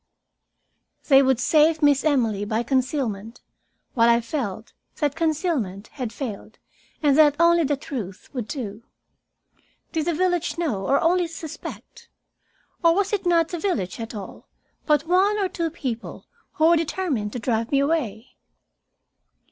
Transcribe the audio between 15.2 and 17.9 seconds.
or two people who were determined to drive me